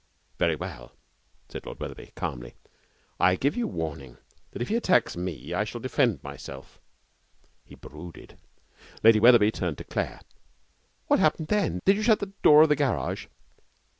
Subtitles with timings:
[0.39, 0.93] 'Very well,'
[1.47, 2.55] said Lord Wetherby, calmly.
[3.19, 4.17] 'I give you warning
[4.49, 6.81] that if he attacks me I shall defend myself.'
[7.63, 8.39] He brooded.
[9.03, 10.21] Lady Wetherby turned to Claire.
[11.05, 11.81] 'What happened then?
[11.85, 13.27] Did you shut the door of the garage?'